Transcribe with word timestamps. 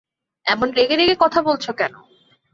এমন 0.45 0.67
রেগে-রেগে 0.71 1.15
কথা 1.19 1.39
বলছ 1.41 1.65
কেন? 1.71 1.93